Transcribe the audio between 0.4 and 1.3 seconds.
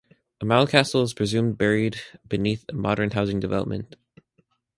A milecastle is